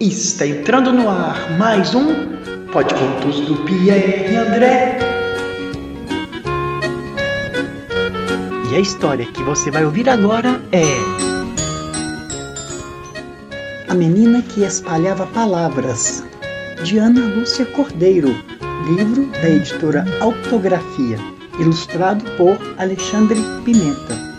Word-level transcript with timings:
Está 0.00 0.46
entrando 0.46 0.94
no 0.94 1.10
ar 1.10 1.58
mais 1.58 1.94
um 1.94 2.06
Pode 2.72 2.94
Contos 2.94 3.38
do 3.40 3.54
Pierre 3.66 4.34
André. 4.34 4.98
E 8.70 8.76
a 8.76 8.80
história 8.80 9.26
que 9.26 9.42
você 9.42 9.70
vai 9.70 9.84
ouvir 9.84 10.08
agora 10.08 10.58
é 10.72 10.86
A 13.90 13.94
Menina 13.94 14.40
que 14.40 14.64
Espalhava 14.64 15.26
Palavras, 15.26 16.24
de 16.82 16.96
Ana 16.96 17.20
Lúcia 17.36 17.66
Cordeiro, 17.66 18.34
livro 18.86 19.26
da 19.26 19.50
editora 19.50 20.06
Autografia, 20.22 21.18
ilustrado 21.58 22.24
por 22.38 22.56
Alexandre 22.78 23.38
Pimenta. 23.66 24.29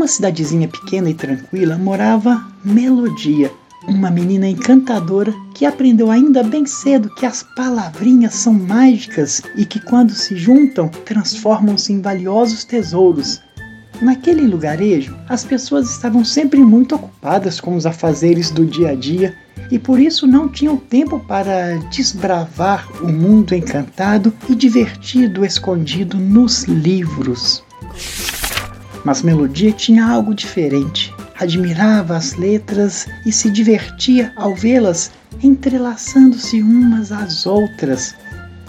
Numa 0.00 0.08
cidadezinha 0.08 0.66
pequena 0.66 1.10
e 1.10 1.14
tranquila 1.14 1.76
morava 1.76 2.42
Melodia, 2.64 3.52
uma 3.86 4.10
menina 4.10 4.48
encantadora 4.48 5.30
que 5.54 5.66
aprendeu 5.66 6.10
ainda 6.10 6.42
bem 6.42 6.64
cedo 6.64 7.14
que 7.14 7.26
as 7.26 7.42
palavrinhas 7.54 8.32
são 8.32 8.54
mágicas 8.54 9.42
e 9.56 9.66
que 9.66 9.78
quando 9.78 10.14
se 10.14 10.36
juntam 10.36 10.88
transformam-se 10.88 11.92
em 11.92 12.00
valiosos 12.00 12.64
tesouros. 12.64 13.42
Naquele 14.00 14.46
lugarejo, 14.46 15.14
as 15.28 15.44
pessoas 15.44 15.90
estavam 15.90 16.24
sempre 16.24 16.60
muito 16.60 16.94
ocupadas 16.94 17.60
com 17.60 17.76
os 17.76 17.84
afazeres 17.84 18.50
do 18.50 18.64
dia 18.64 18.92
a 18.92 18.94
dia 18.94 19.36
e 19.70 19.78
por 19.78 20.00
isso 20.00 20.26
não 20.26 20.48
tinham 20.48 20.78
tempo 20.78 21.20
para 21.20 21.76
desbravar 21.90 22.88
o 23.02 23.12
mundo 23.12 23.54
encantado 23.54 24.32
e 24.48 24.54
divertido 24.54 25.44
escondido 25.44 26.16
nos 26.16 26.64
livros. 26.64 27.62
Mas 29.04 29.22
Melodia 29.22 29.72
tinha 29.72 30.06
algo 30.06 30.34
diferente. 30.34 31.14
Admirava 31.38 32.16
as 32.16 32.34
letras 32.34 33.06
e 33.24 33.32
se 33.32 33.50
divertia 33.50 34.32
ao 34.36 34.54
vê-las 34.54 35.10
entrelaçando-se 35.42 36.62
umas 36.62 37.10
às 37.12 37.46
outras. 37.46 38.14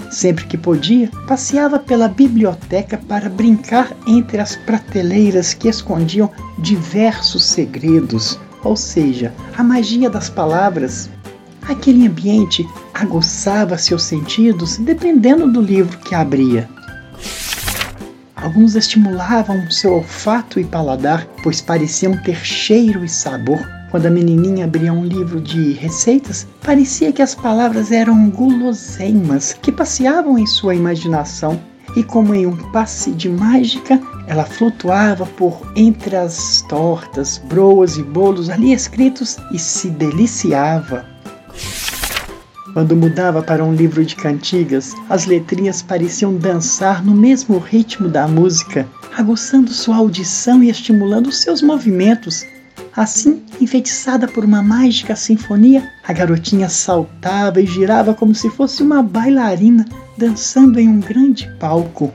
Sempre 0.09 0.45
que 0.45 0.57
podia, 0.57 1.09
passeava 1.27 1.79
pela 1.79 2.07
biblioteca 2.07 2.97
para 2.97 3.29
brincar 3.29 3.91
entre 4.05 4.39
as 4.39 4.55
prateleiras 4.55 5.53
que 5.53 5.69
escondiam 5.69 6.29
diversos 6.59 7.45
segredos, 7.45 8.37
ou 8.63 8.75
seja, 8.75 9.33
a 9.57 9.63
magia 9.63 10.09
das 10.09 10.29
palavras. 10.29 11.09
Aquele 11.61 12.07
ambiente 12.07 12.67
aguçava 12.93 13.77
seus 13.77 14.03
sentidos 14.03 14.77
dependendo 14.77 15.51
do 15.51 15.61
livro 15.61 15.97
que 15.99 16.13
abria. 16.15 16.67
Alguns 18.41 18.75
estimulavam 18.75 19.69
seu 19.69 19.93
olfato 19.93 20.59
e 20.59 20.63
paladar, 20.63 21.27
pois 21.43 21.61
pareciam 21.61 22.17
ter 22.17 22.43
cheiro 22.43 23.05
e 23.05 23.09
sabor. 23.09 23.59
Quando 23.91 24.07
a 24.07 24.09
menininha 24.09 24.65
abria 24.65 24.91
um 24.91 25.05
livro 25.05 25.39
de 25.39 25.73
receitas, 25.73 26.47
parecia 26.63 27.11
que 27.11 27.21
as 27.21 27.35
palavras 27.35 27.91
eram 27.91 28.29
guloseimas 28.31 29.53
que 29.61 29.71
passeavam 29.71 30.39
em 30.39 30.47
sua 30.47 30.73
imaginação. 30.73 31.59
E 31.95 32.03
como 32.03 32.33
em 32.33 32.47
um 32.47 32.55
passe 32.71 33.11
de 33.11 33.29
mágica, 33.29 34.01
ela 34.25 34.45
flutuava 34.45 35.25
por 35.25 35.71
entre 35.75 36.15
as 36.15 36.63
tortas, 36.69 37.37
broas 37.37 37.97
e 37.97 38.03
bolos 38.03 38.49
ali 38.49 38.73
escritos 38.73 39.37
e 39.51 39.59
se 39.59 39.89
deliciava. 39.89 41.10
Quando 42.73 42.95
mudava 42.95 43.43
para 43.43 43.63
um 43.63 43.73
livro 43.73 44.05
de 44.05 44.15
cantigas, 44.15 44.93
as 45.09 45.25
letrinhas 45.25 45.81
pareciam 45.81 46.35
dançar 46.35 47.03
no 47.03 47.13
mesmo 47.13 47.57
ritmo 47.57 48.07
da 48.07 48.27
música, 48.27 48.87
aguçando 49.17 49.71
sua 49.71 49.97
audição 49.97 50.63
e 50.63 50.69
estimulando 50.69 51.31
seus 51.31 51.61
movimentos. 51.61 52.45
Assim, 52.95 53.43
enfeitiçada 53.59 54.27
por 54.27 54.45
uma 54.45 54.61
mágica 54.61 55.15
sinfonia, 55.15 55.83
a 56.07 56.13
garotinha 56.13 56.69
saltava 56.69 57.61
e 57.61 57.65
girava 57.65 58.13
como 58.13 58.33
se 58.33 58.49
fosse 58.49 58.81
uma 58.81 59.03
bailarina 59.03 59.85
dançando 60.17 60.79
em 60.79 60.87
um 60.87 60.99
grande 60.99 61.49
palco. 61.59 62.11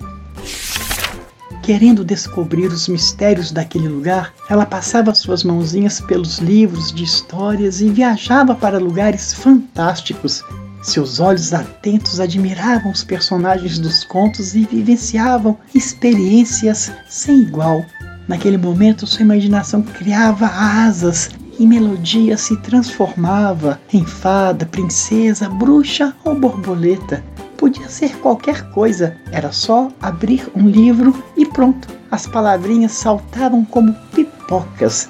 Querendo 1.66 2.04
descobrir 2.04 2.69
os 2.69 2.87
mistérios 2.87 3.50
daquele 3.50 3.88
lugar, 3.88 4.32
ela 4.49 4.65
passava 4.65 5.12
suas 5.12 5.43
mãozinhas 5.43 6.00
pelos 6.00 6.38
livros 6.38 6.93
de 6.93 7.03
histórias 7.03 7.81
e 7.81 7.88
viajava 7.88 8.54
para 8.54 8.78
lugares 8.78 9.34
fantásticos. 9.34 10.44
Seus 10.81 11.19
olhos 11.19 11.53
atentos 11.53 12.21
admiravam 12.21 12.93
os 12.93 13.03
personagens 13.03 13.81
dos 13.81 14.04
contos 14.04 14.54
e 14.54 14.65
vivenciavam 14.65 15.59
experiências 15.75 16.93
sem 17.09 17.41
igual. 17.41 17.84
Naquele 18.28 18.59
momento, 18.59 19.04
sua 19.04 19.22
imaginação 19.22 19.83
criava 19.83 20.47
asas 20.47 21.31
e 21.59 21.66
melodia 21.66 22.37
se 22.37 22.56
transformava 22.59 23.81
em 23.93 24.06
fada, 24.06 24.65
princesa, 24.66 25.48
bruxa 25.48 26.15
ou 26.22 26.38
borboleta 26.38 27.25
podia 27.56 27.89
ser 27.89 28.17
qualquer 28.19 28.71
coisa, 28.71 29.17
era 29.33 29.50
só 29.53 29.89
abrir 30.00 30.49
um 30.55 30.69
livro 30.69 31.25
e 31.37 31.47
pronto. 31.47 31.89
As 32.11 32.27
palavrinhas 32.27 32.93
saltavam 32.93 33.65
como 33.65 33.94
pipocas, 34.15 35.09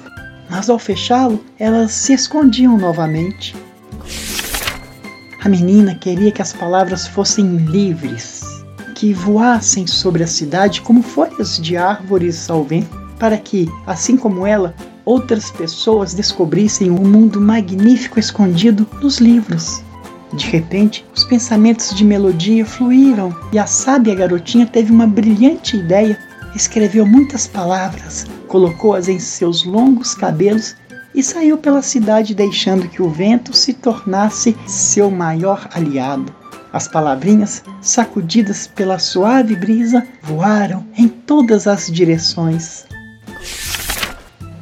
mas 0.49 0.69
ao 0.69 0.79
fechá-lo, 0.79 1.43
elas 1.59 1.91
se 1.91 2.13
escondiam 2.13 2.77
novamente. 2.77 3.55
A 5.43 5.49
menina 5.49 5.95
queria 5.95 6.31
que 6.31 6.41
as 6.41 6.53
palavras 6.53 7.07
fossem 7.07 7.57
livres, 7.57 8.41
que 8.95 9.13
voassem 9.13 9.85
sobre 9.85 10.23
a 10.23 10.27
cidade 10.27 10.81
como 10.81 11.03
folhas 11.03 11.57
de 11.57 11.77
árvores 11.77 12.49
ao 12.49 12.63
vento, 12.63 12.97
para 13.19 13.37
que, 13.37 13.69
assim 13.85 14.17
como 14.17 14.45
ela, 14.45 14.75
outras 15.05 15.49
pessoas 15.51 16.13
descobrissem 16.13 16.91
um 16.91 17.07
mundo 17.07 17.39
magnífico 17.39 18.19
escondido 18.19 18.87
nos 19.01 19.19
livros. 19.19 19.81
De 20.33 20.45
repente, 20.47 21.05
os 21.15 21.23
pensamentos 21.23 21.95
de 21.95 22.03
melodia 22.03 22.65
fluíram 22.65 23.35
e 23.51 23.57
a 23.57 23.65
sábia 23.65 24.13
garotinha 24.13 24.65
teve 24.65 24.91
uma 24.91 25.07
brilhante 25.07 25.77
ideia. 25.77 26.19
Escreveu 26.55 27.05
muitas 27.05 27.47
palavras, 27.47 28.25
colocou-as 28.47 29.07
em 29.07 29.19
seus 29.19 29.63
longos 29.63 30.13
cabelos 30.13 30.75
e 31.15 31.23
saiu 31.23 31.57
pela 31.57 31.81
cidade 31.81 32.35
deixando 32.35 32.89
que 32.89 33.01
o 33.01 33.09
vento 33.09 33.53
se 33.53 33.73
tornasse 33.73 34.55
seu 34.67 35.09
maior 35.09 35.67
aliado. 35.73 36.33
As 36.71 36.87
palavrinhas, 36.87 37.63
sacudidas 37.81 38.67
pela 38.67 38.99
suave 38.99 39.55
brisa, 39.55 40.05
voaram 40.21 40.85
em 40.97 41.07
todas 41.07 41.65
as 41.65 41.87
direções. 41.87 42.85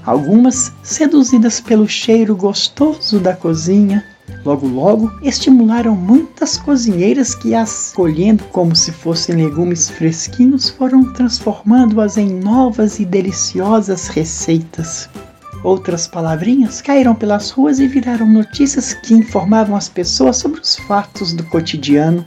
Algumas, 0.06 0.72
seduzidas 0.84 1.60
pelo 1.60 1.88
cheiro 1.90 2.36
gostoso 2.36 3.20
da 3.20 3.36
cozinha, 3.36 4.06
Logo, 4.44 4.68
logo, 4.68 5.12
estimularam 5.22 5.96
muitas 5.96 6.58
cozinheiras 6.58 7.34
que, 7.34 7.56
as 7.56 7.94
colhendo 7.96 8.44
como 8.46 8.76
se 8.76 8.92
fossem 8.92 9.36
legumes 9.36 9.90
fresquinhos, 9.90 10.70
foram 10.70 11.14
transformando-as 11.14 12.18
em 12.18 12.30
novas 12.40 13.00
e 13.00 13.06
deliciosas 13.06 14.08
receitas. 14.08 15.10
Outras 15.64 16.08
palavrinhas 16.08 16.80
caíram 16.80 17.16
pelas 17.16 17.50
ruas 17.50 17.80
e 17.80 17.88
viraram 17.88 18.28
notícias 18.28 18.94
que 18.94 19.16
informavam 19.16 19.76
as 19.76 19.90
pessoas 19.90 20.38
sobre 20.38 20.62
os 20.62 20.76
fatos 20.76 21.34
do 21.34 21.44
cotidiano. 21.46 22.24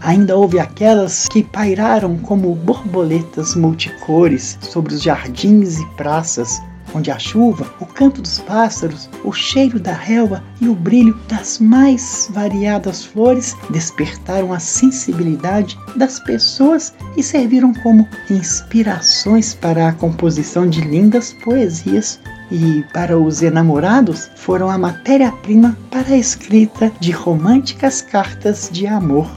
Ainda 0.00 0.36
houve 0.36 0.58
aquelas 0.58 1.28
que 1.28 1.44
pairaram 1.44 2.18
como 2.18 2.52
borboletas 2.56 3.54
multicores 3.54 4.58
sobre 4.60 4.94
os 4.94 5.02
jardins 5.02 5.78
e 5.78 5.86
praças, 5.96 6.60
onde 6.94 7.10
a 7.10 7.18
chuva, 7.18 7.66
o 7.80 7.86
canto 7.86 8.20
dos 8.20 8.38
pássaros, 8.38 9.08
o 9.24 9.32
cheiro 9.32 9.80
da 9.80 9.92
relva 9.92 10.42
e 10.60 10.68
o 10.68 10.74
brilho 10.74 11.18
das 11.28 11.58
mais 11.58 12.28
variadas 12.32 13.04
flores 13.04 13.56
despertaram 13.70 14.52
a 14.52 14.58
sensibilidade 14.58 15.78
das 15.96 16.18
pessoas 16.20 16.92
e 17.16 17.22
serviram 17.22 17.72
como 17.74 18.06
inspirações 18.30 19.54
para 19.54 19.88
a 19.88 19.92
composição 19.92 20.68
de 20.68 20.80
lindas 20.80 21.32
poesias 21.32 22.18
e 22.50 22.84
para 22.92 23.18
os 23.18 23.42
enamorados 23.42 24.30
foram 24.36 24.68
a 24.68 24.76
matéria-prima 24.76 25.76
para 25.90 26.10
a 26.10 26.18
escrita 26.18 26.92
de 27.00 27.10
românticas 27.10 28.02
cartas 28.02 28.68
de 28.70 28.86
amor. 28.86 29.30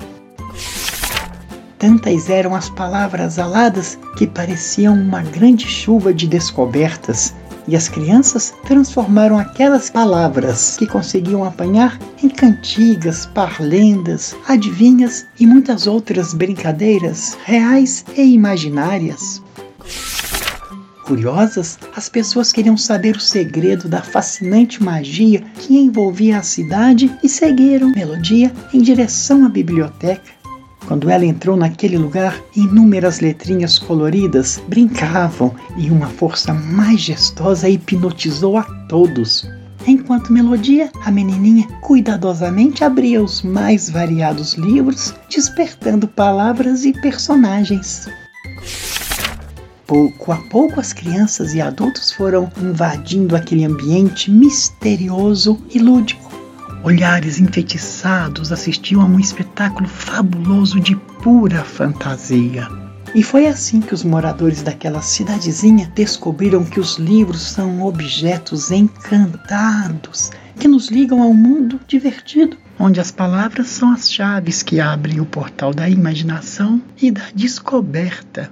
Tantas 1.77 2.29
eram 2.29 2.55
as 2.55 2.69
palavras 2.69 3.37
aladas 3.37 3.97
que 4.17 4.25
pareciam 4.25 4.95
uma 4.95 5.21
grande 5.21 5.67
chuva 5.67 6.13
de 6.13 6.27
descobertas, 6.27 7.35
e 7.67 7.75
as 7.75 7.87
crianças 7.87 8.53
transformaram 8.65 9.37
aquelas 9.37 9.89
palavras 9.89 10.77
que 10.77 10.85
conseguiam 10.85 11.43
apanhar 11.43 11.99
em 12.21 12.29
cantigas, 12.29 13.25
parlendas, 13.25 14.35
adivinhas 14.47 15.25
e 15.39 15.47
muitas 15.47 15.87
outras 15.87 16.33
brincadeiras 16.33 17.37
reais 17.43 18.05
e 18.15 18.21
imaginárias. 18.21 19.41
Curiosas, 21.05 21.77
as 21.95 22.09
pessoas 22.09 22.51
queriam 22.51 22.75
saber 22.75 23.15
o 23.15 23.19
segredo 23.19 23.87
da 23.87 24.01
fascinante 24.01 24.81
magia 24.81 25.43
que 25.59 25.77
envolvia 25.77 26.39
a 26.39 26.41
cidade 26.41 27.15
e 27.21 27.29
seguiram 27.29 27.91
Melodia 27.91 28.51
em 28.73 28.81
direção 28.81 29.45
à 29.45 29.49
biblioteca. 29.49 30.33
Quando 30.87 31.09
ela 31.09 31.25
entrou 31.25 31.57
naquele 31.57 31.97
lugar, 31.97 32.39
inúmeras 32.55 33.19
letrinhas 33.19 33.79
coloridas 33.79 34.61
brincavam 34.67 35.53
e 35.77 35.89
uma 35.89 36.07
força 36.07 36.53
majestosa 36.53 37.67
hipnotizou 37.67 38.57
a 38.57 38.63
todos. 38.87 39.49
Enquanto 39.87 40.33
melodia, 40.33 40.91
a 41.03 41.11
menininha 41.11 41.67
cuidadosamente 41.81 42.83
abria 42.83 43.23
os 43.23 43.43
mais 43.43 43.89
variados 43.89 44.53
livros, 44.53 45.13
despertando 45.29 46.07
palavras 46.07 46.85
e 46.85 46.93
personagens. 46.93 48.07
Pouco 49.85 50.31
a 50.31 50.37
pouco, 50.37 50.79
as 50.79 50.91
crianças 50.91 51.53
e 51.53 51.61
adultos 51.61 52.11
foram 52.11 52.51
invadindo 52.59 53.35
aquele 53.35 53.63
ambiente 53.63 54.31
misterioso 54.31 55.61
e 55.71 55.77
lúdico. 55.77 56.24
Olhares 56.85 57.39
enfeitiçados 57.39 58.51
assistiam 58.51 59.01
a 59.01 59.05
um 59.05 59.19
espetáculo 59.19 59.89
fabuloso 59.89 60.79
de 60.79 60.95
pura 60.95 61.63
fantasia. 61.63 62.67
E 63.15 63.23
foi 63.23 63.47
assim 63.47 63.81
que 63.81 63.95
os 63.95 64.03
moradores 64.03 64.61
daquela 64.61 65.01
cidadezinha 65.01 65.91
descobriram 65.95 66.63
que 66.63 66.79
os 66.79 66.99
livros 66.99 67.41
são 67.41 67.81
objetos 67.81 68.69
encantados 68.69 70.29
que 70.59 70.67
nos 70.67 70.89
ligam 70.89 71.23
ao 71.23 71.33
mundo 71.33 71.79
divertido, 71.87 72.55
onde 72.77 72.99
as 72.99 73.09
palavras 73.09 73.69
são 73.69 73.91
as 73.91 74.11
chaves 74.11 74.61
que 74.61 74.79
abrem 74.79 75.19
o 75.19 75.25
portal 75.25 75.73
da 75.73 75.89
imaginação 75.89 76.79
e 77.01 77.09
da 77.09 77.29
descoberta. 77.33 78.51